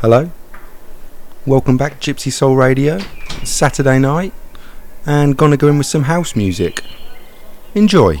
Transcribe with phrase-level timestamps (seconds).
[0.00, 0.30] Hello.
[1.46, 2.98] Welcome back, Gypsy Sol Radio.
[3.42, 4.32] Saturday night,
[5.06, 6.82] and gonna go in with some house music.
[7.74, 8.20] Enjoy.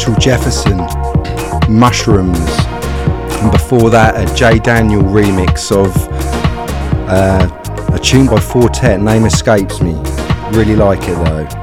[0.00, 0.78] Marshall Jefferson,
[1.68, 5.94] Mushrooms, and before that a Jay Daniel remix of
[7.06, 9.92] uh, a tune by Four Tet, name escapes me.
[10.52, 11.59] Really like it though.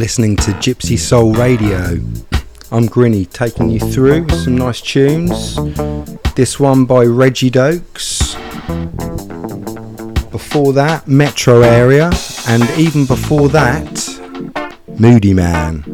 [0.00, 1.76] Listening to Gypsy Sol Radio.
[2.72, 5.56] I'm Grinny taking you through some nice tunes.
[6.34, 8.32] This one by Reggie Dokes.
[10.30, 12.10] Before that, Metro Area.
[12.48, 13.84] And even before that,
[14.96, 15.89] Moodymann.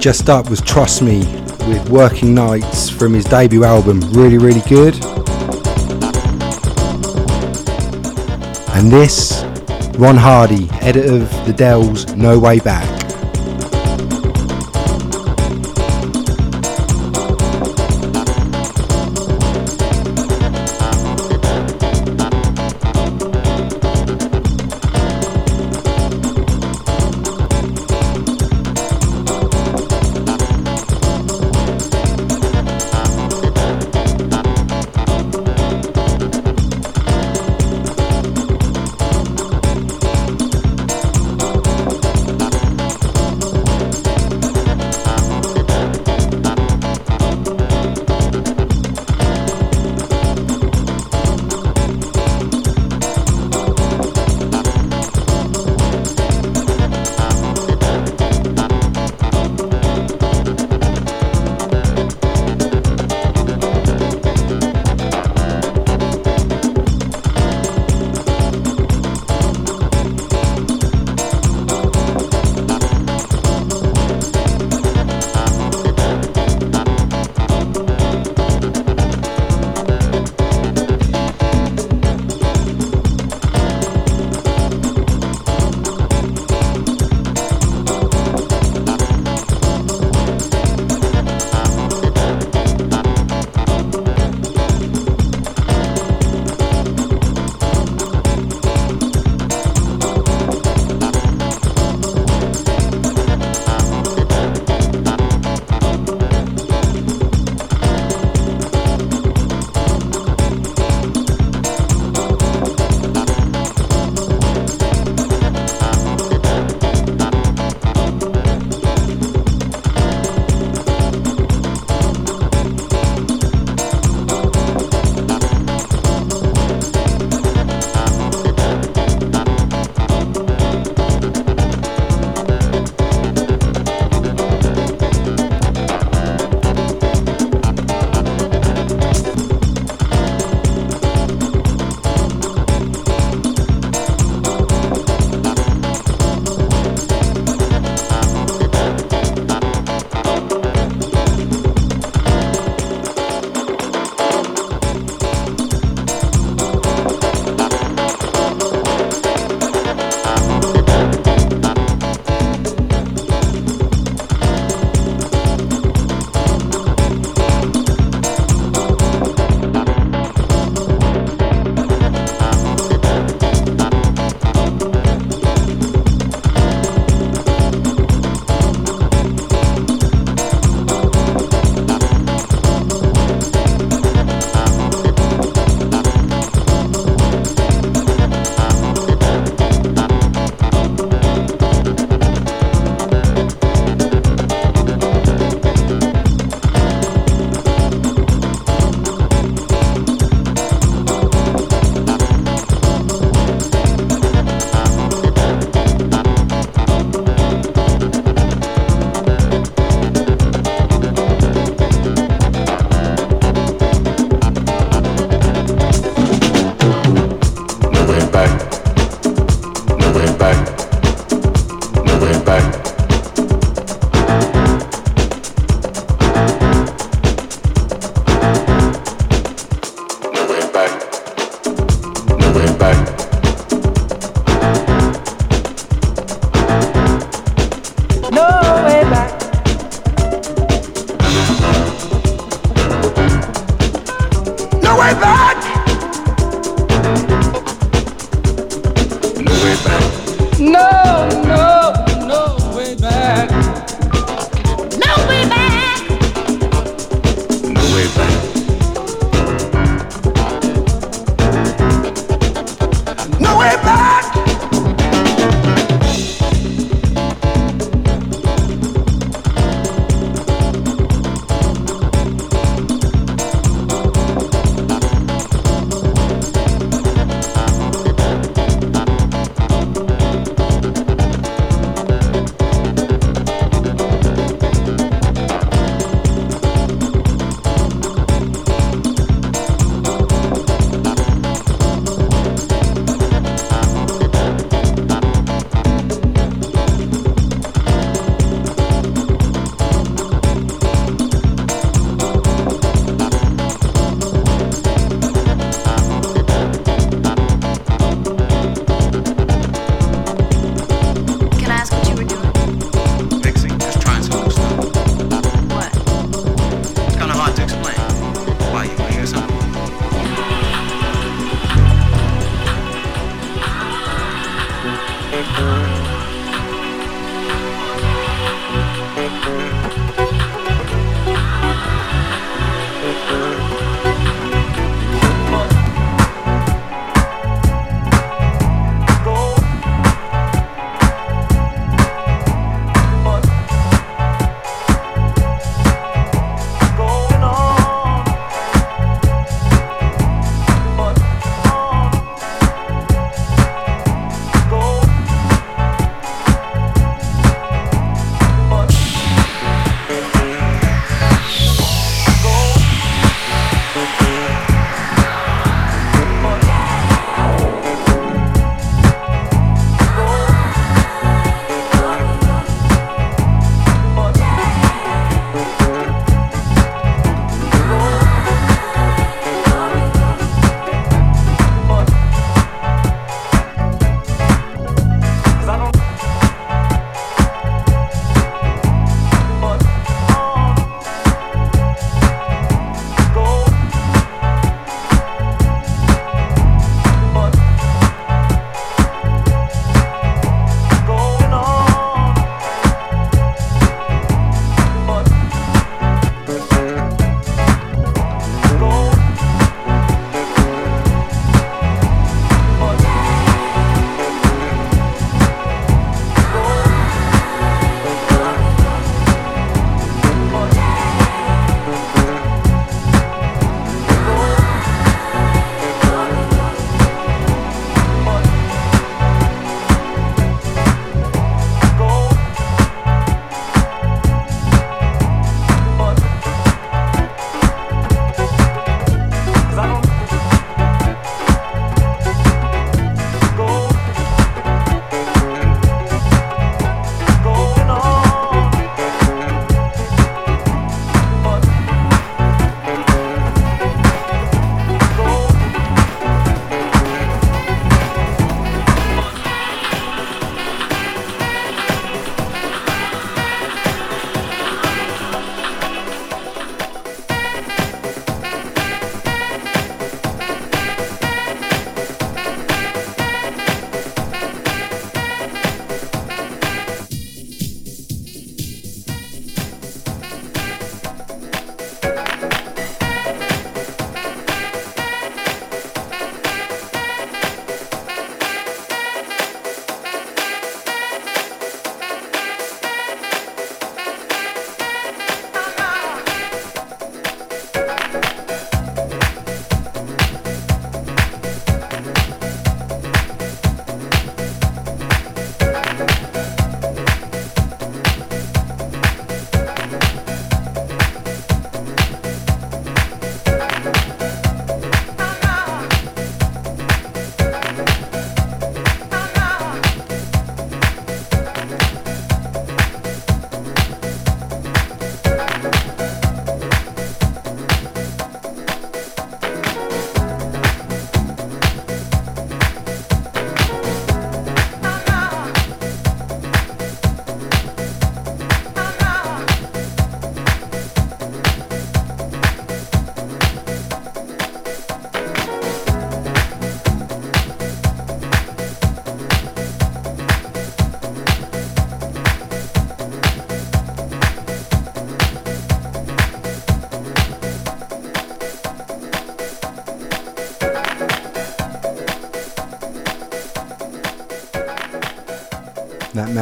[0.00, 1.20] Just up was Trust Me
[1.68, 4.00] with Working Nights from his debut album.
[4.12, 4.94] Really, really good.
[8.74, 9.44] And this,
[9.98, 12.91] Ron Hardy, editor of The Dells, No Way Back.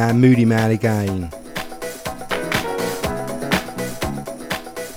[0.01, 1.29] Man, Moodymann again.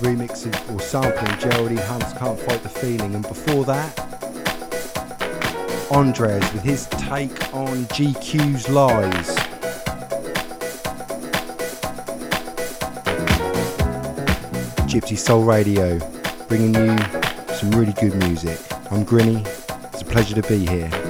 [0.01, 3.13] Remix or sampling Geraldine Hunt's Can't Fight the Feeling.
[3.13, 3.99] And before that,
[5.91, 9.35] Andres with his take on GQ's Lies.
[14.89, 15.99] Gypsy Sol Radio,
[16.47, 16.97] bringing you
[17.53, 18.57] some really good music.
[18.89, 19.45] I'm Grinny,
[19.93, 21.04] it's a pleasure to be here.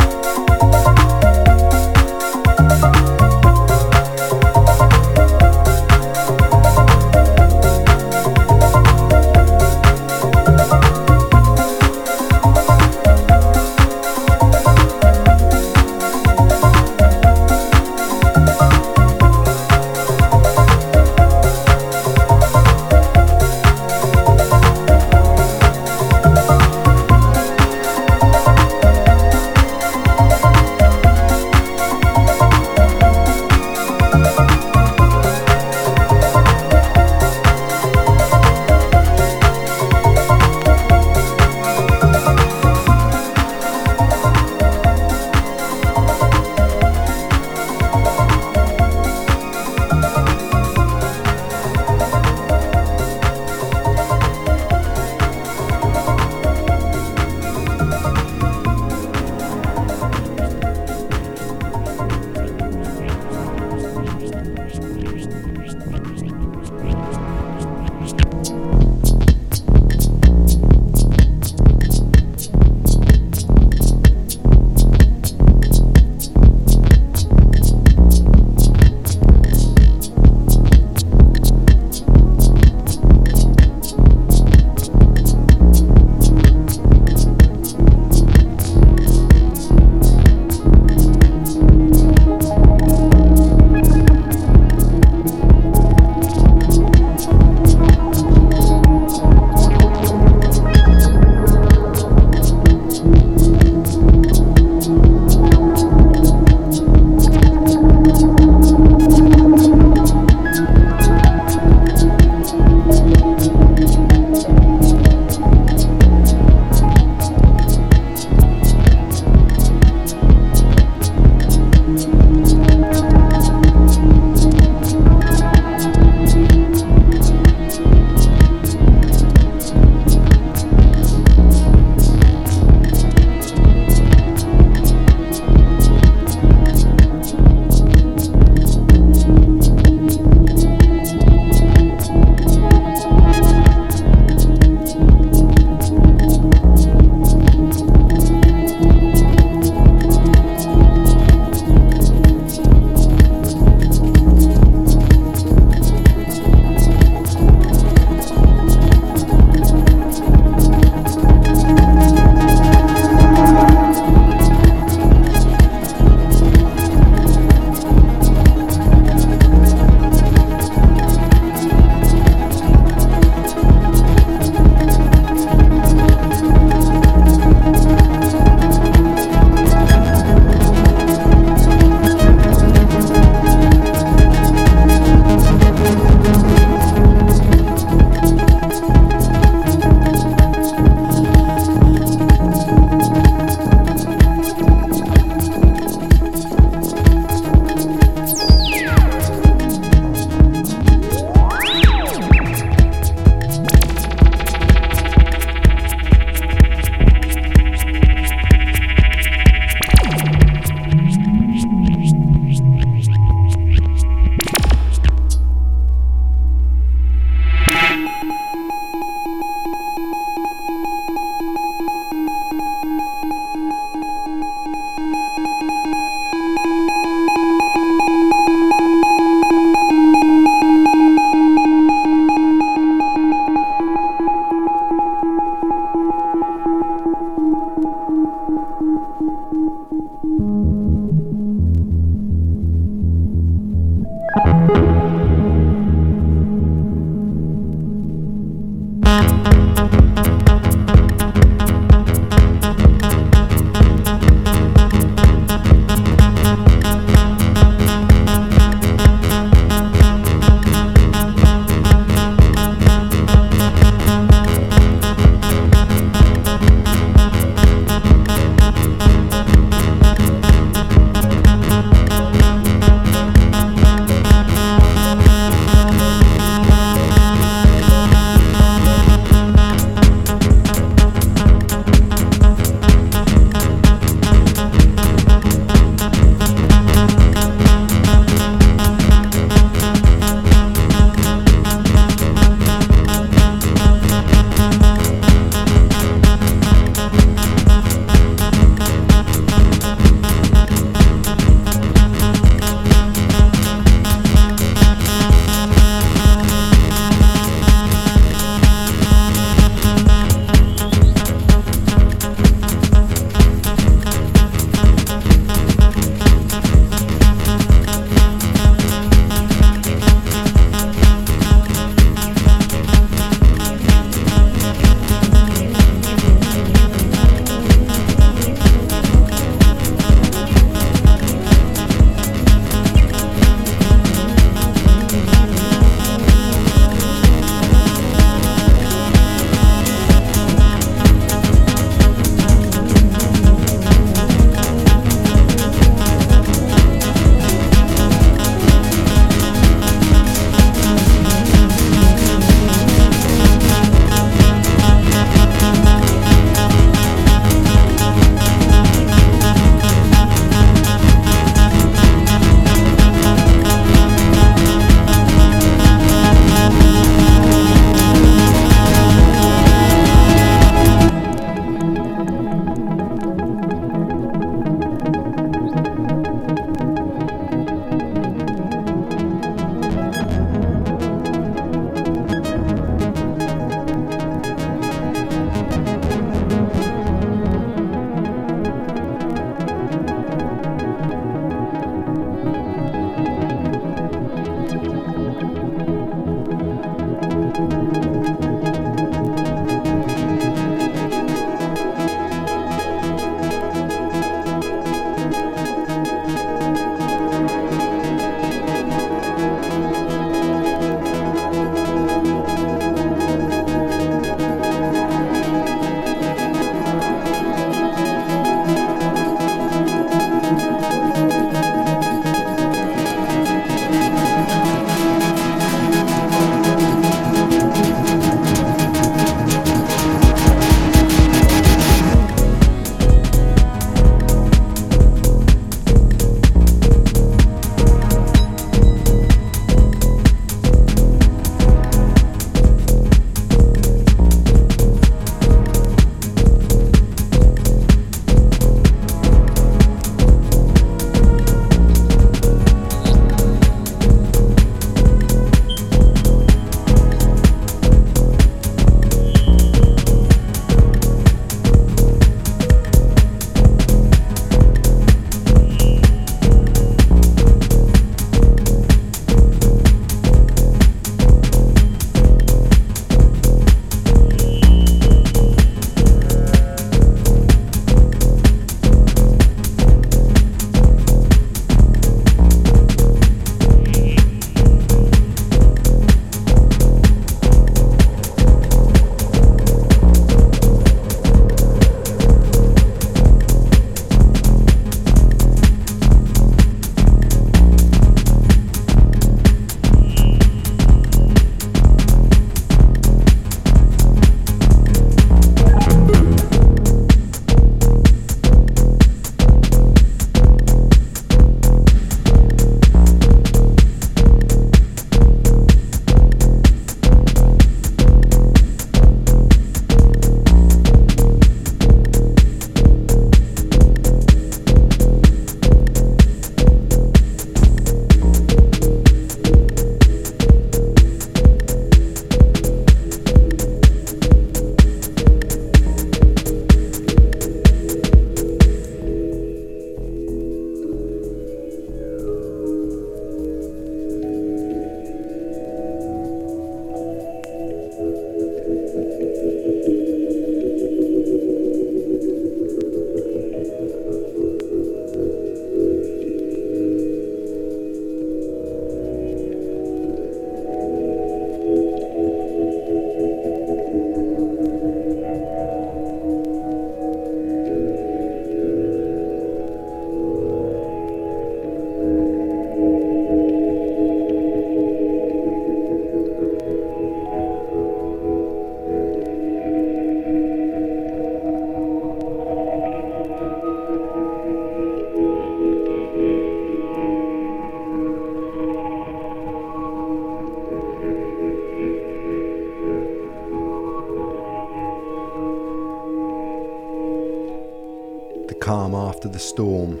[599.38, 600.00] The storm.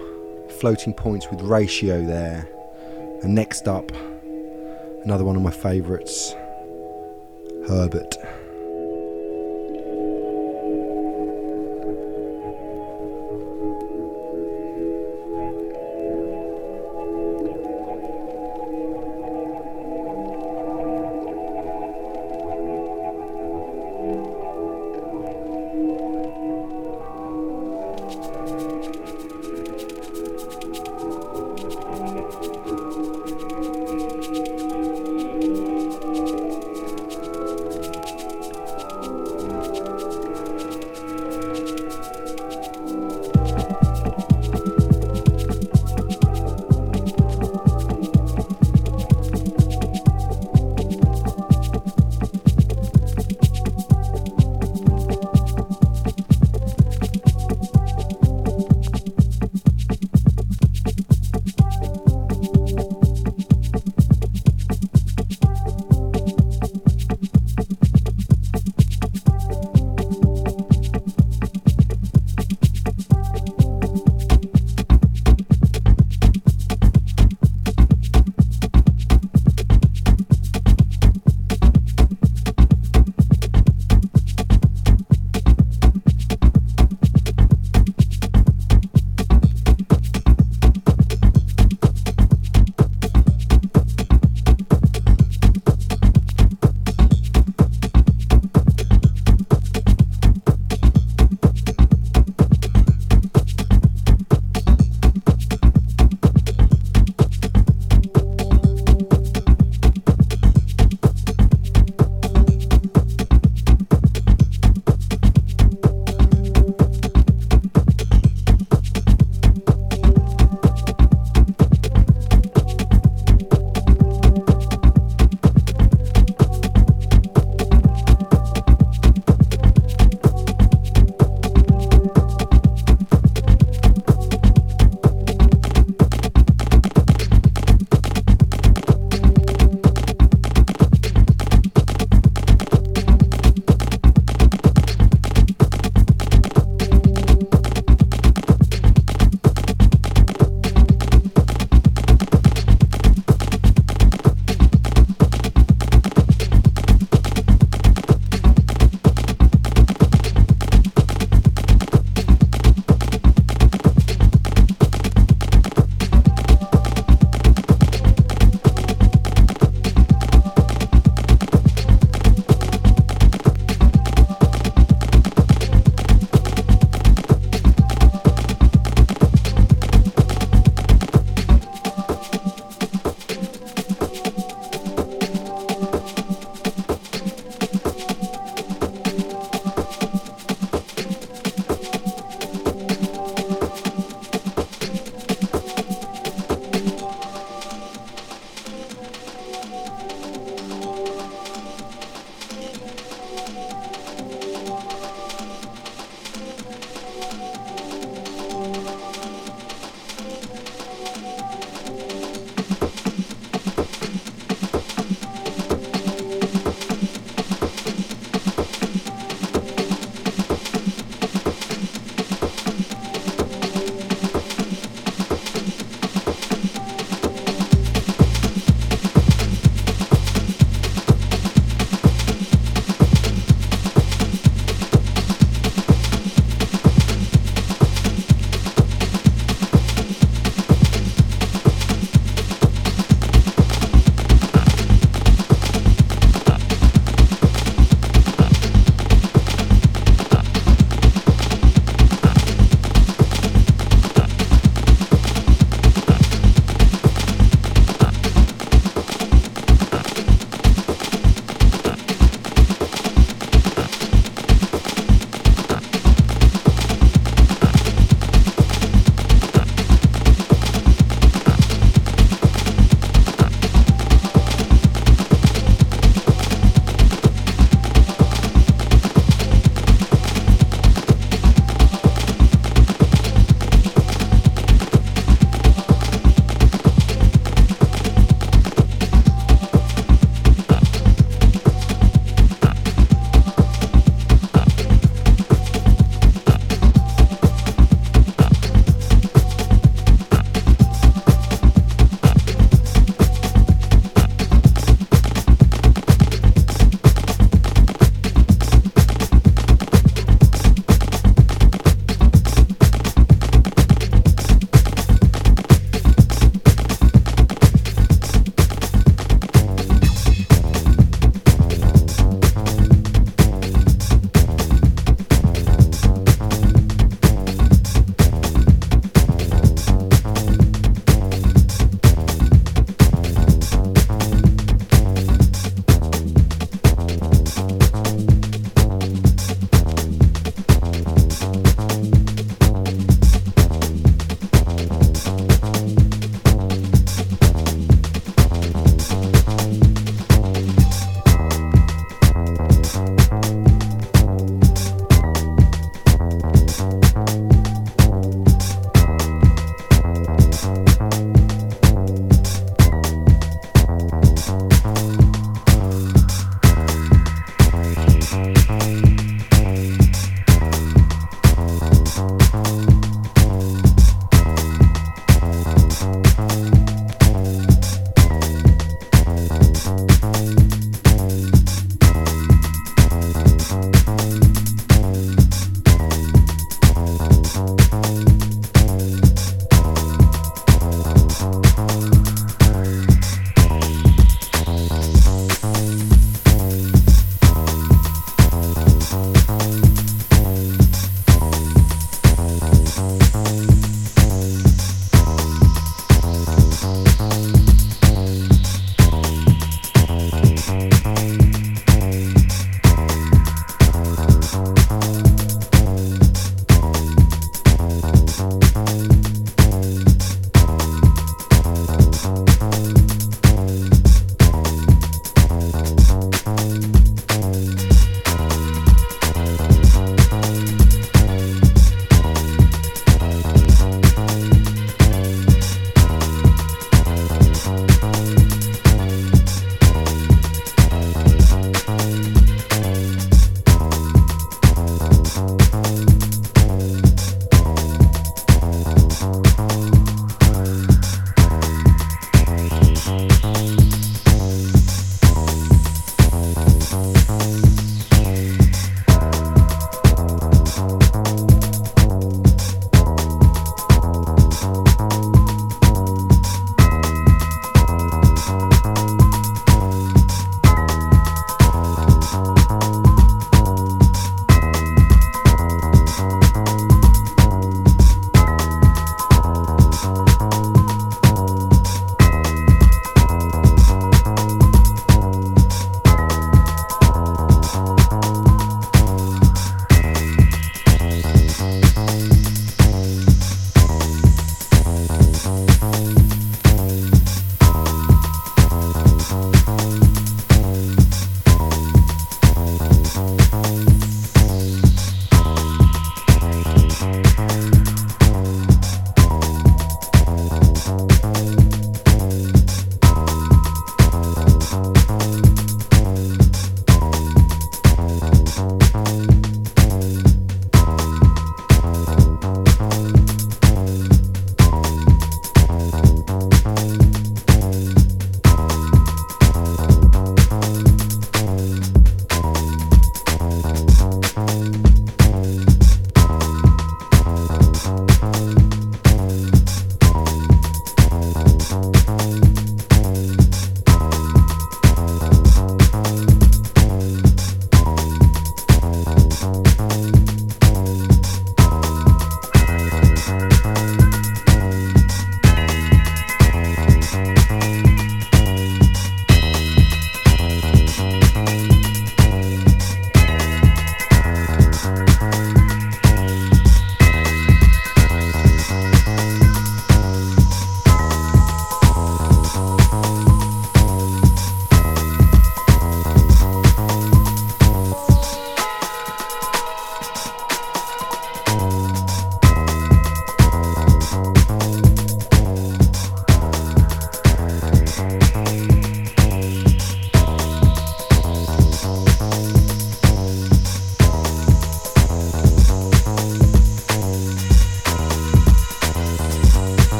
[0.58, 2.48] Floating points with ratio there.
[3.22, 3.92] And next up,
[5.04, 6.32] another one of my favourites,
[7.68, 8.17] Herbert.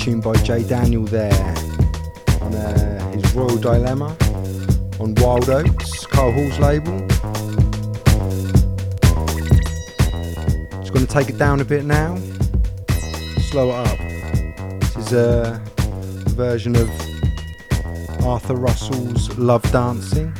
[0.00, 1.54] Tune by Jay Daniel there
[2.40, 4.16] on uh, his Royal Dilemma
[4.98, 7.06] on Wild Oats, Kyle Hall's label.
[10.80, 12.16] Just going to take it down a bit now,
[13.50, 13.98] slow it up.
[14.80, 15.62] This is a
[16.30, 16.88] version of
[18.24, 20.34] Arthur Russell's Love Dancing.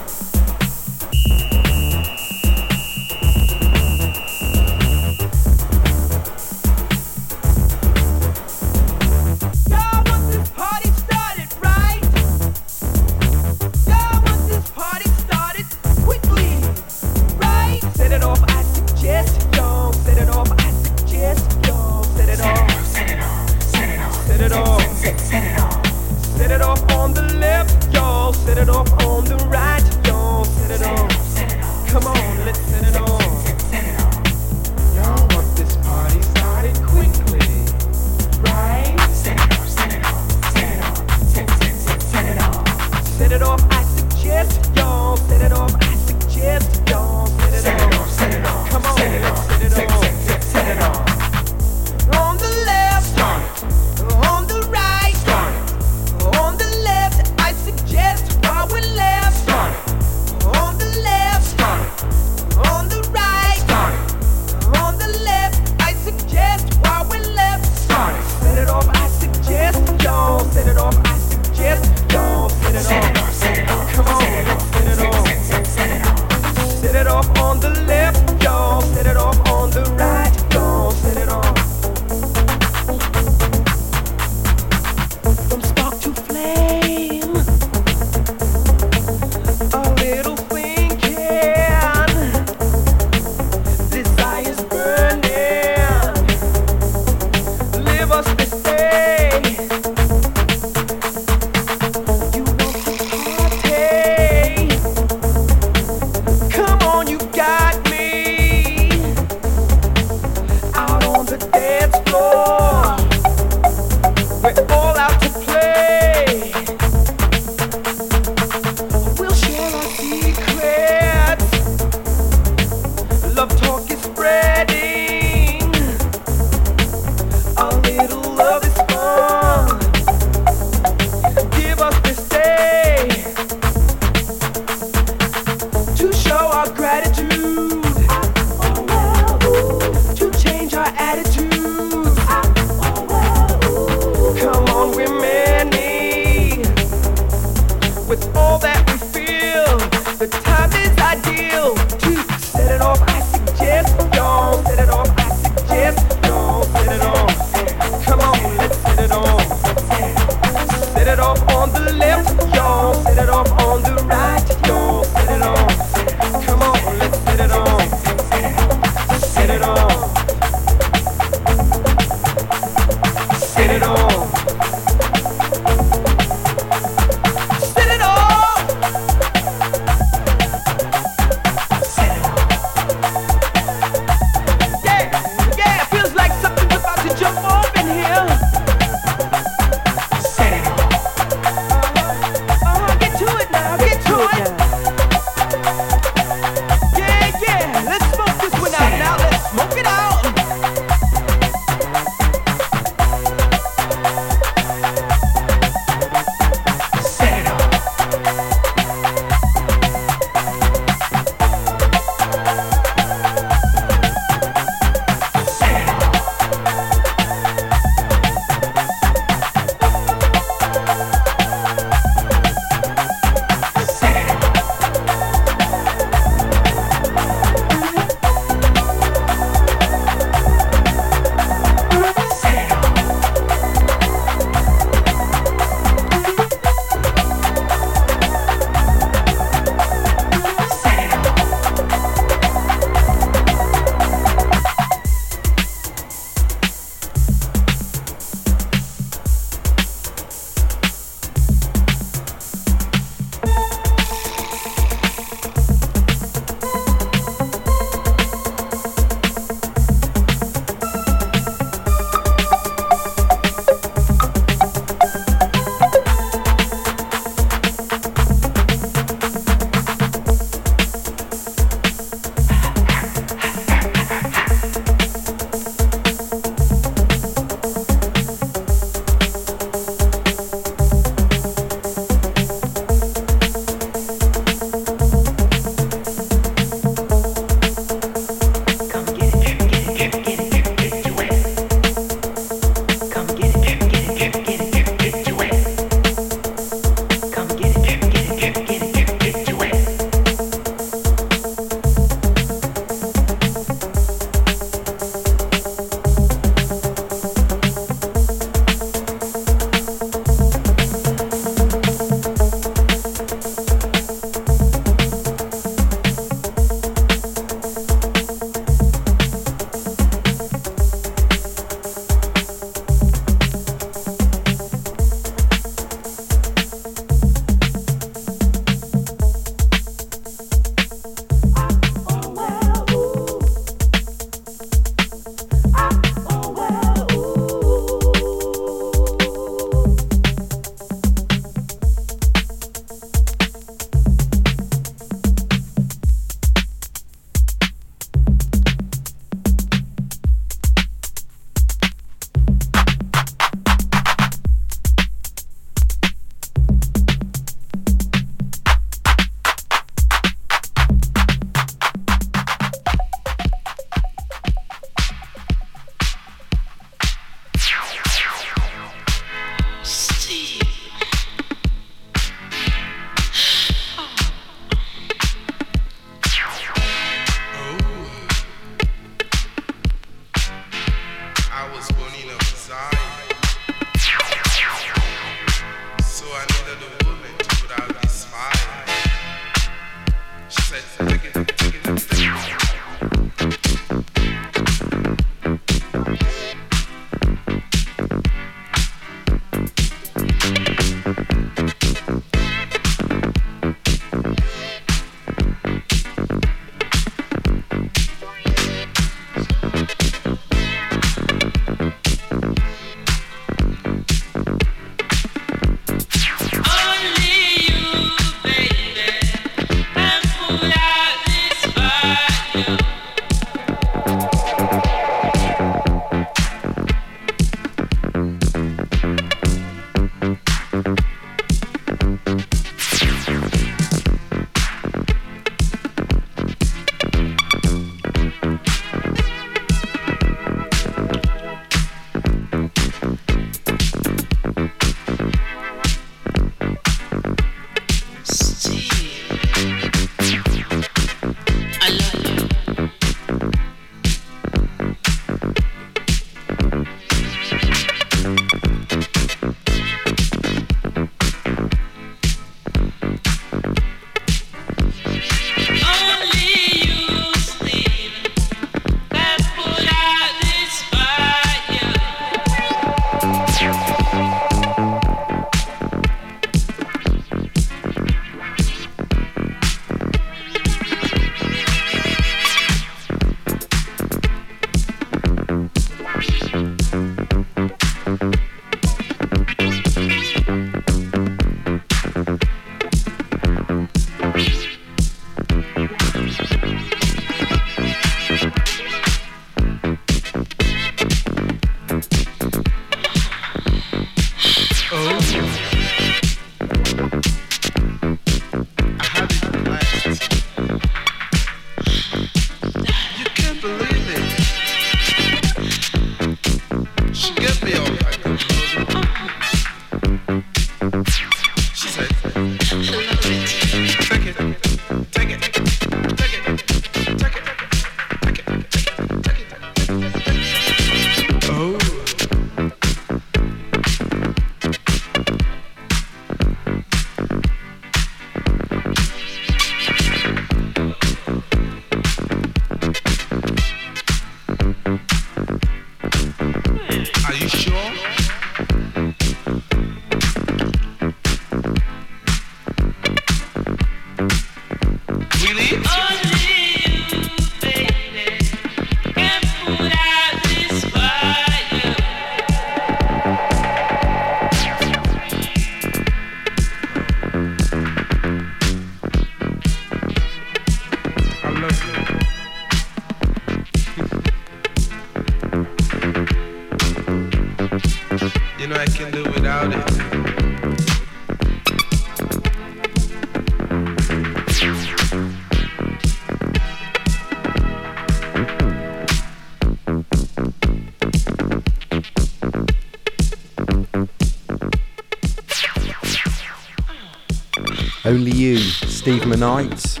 [598.10, 600.00] Only You, Steve Monite.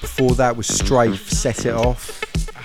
[0.00, 2.22] Before that was Strafe, Set It Off.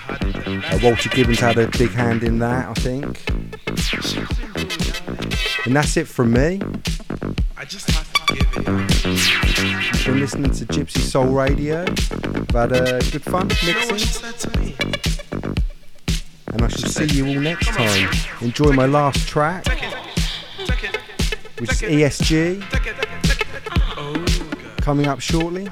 [0.08, 3.28] Uh, Walter Gibbons had a big hand in that, I think.
[5.66, 6.60] And that's it from me.
[8.30, 8.62] You've
[10.06, 11.84] been listening to Gypsy Sol Radio.
[11.84, 13.98] We've had uh, good fun mixing.
[16.46, 18.08] And I shall see you all next time.
[18.40, 19.66] Enjoy my last track,
[21.58, 22.77] which is ESG
[24.88, 25.68] coming up shortly.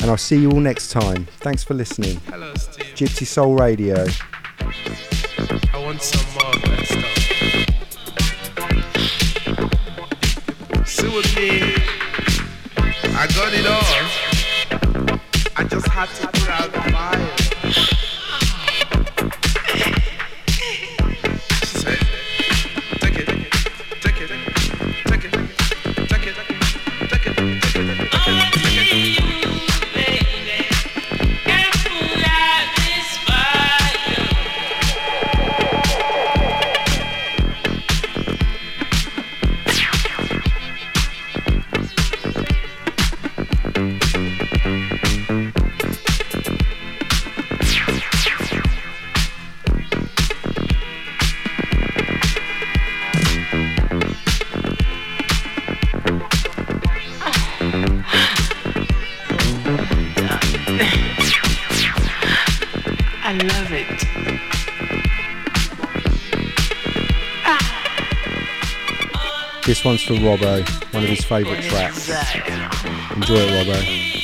[0.00, 1.26] And I'll see you all next time.
[1.40, 2.18] Thanks for listening.
[2.30, 2.86] Hello, Steve.
[2.94, 4.06] Gypsy Sol Radio.
[5.74, 6.86] I want some more of that
[10.72, 10.88] stuff.
[10.88, 11.74] See with me,
[13.18, 14.00] I got it all.
[15.56, 17.27] I just had to put out the fire.
[70.08, 72.08] For Robbo, one of his favourite tracks.
[72.08, 74.17] Enjoy it, Robbo.